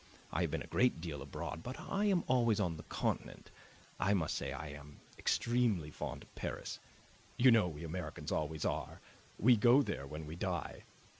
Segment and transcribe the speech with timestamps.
[0.33, 3.51] I have been a great deal abroad, but I am always on the Continent.
[3.99, 6.79] I must say I'm extremely fond of Paris;
[7.37, 8.99] you know we Americans always are;
[9.37, 10.85] we go there when we die.